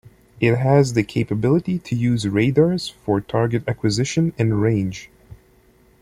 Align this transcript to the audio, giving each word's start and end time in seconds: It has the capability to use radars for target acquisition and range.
It 0.39 0.55
has 0.55 0.93
the 0.93 1.03
capability 1.03 1.77
to 1.77 1.95
use 1.95 2.27
radars 2.27 2.89
for 2.89 3.21
target 3.21 3.63
acquisition 3.67 4.33
and 4.35 4.59
range. 4.59 5.11